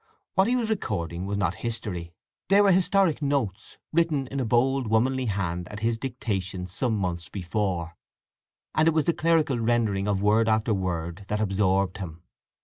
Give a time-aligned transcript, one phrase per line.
[0.33, 2.15] What he was regarding was not history.
[2.49, 7.29] They were historic notes, written in a bold womanly hand at his dictation some months
[7.29, 7.95] before,
[8.73, 12.23] and it was the clerical rendering of word after word that absorbed him.